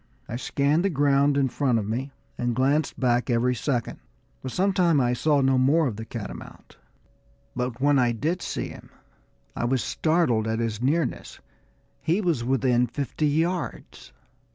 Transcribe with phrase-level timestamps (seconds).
[0.27, 3.99] I scanned the ground in front of me, and glanced back every second.
[4.41, 6.77] For some time I saw no more of the catamount.
[7.55, 8.89] But when I did see him,
[9.55, 11.39] I was startled at his nearness;
[12.01, 14.11] he was within fifty yards.